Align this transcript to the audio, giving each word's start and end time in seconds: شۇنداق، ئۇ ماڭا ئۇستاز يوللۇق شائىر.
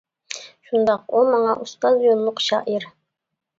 شۇنداق، 0.69 1.03
ئۇ 1.09 1.21
ماڭا 1.35 1.53
ئۇستاز 1.65 2.03
يوللۇق 2.09 2.45
شائىر. 2.49 2.91